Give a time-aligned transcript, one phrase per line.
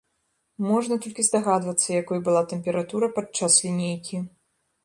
[0.69, 4.27] Можна толькі здагадвацца, якой была тэмпература падчас лінейкі.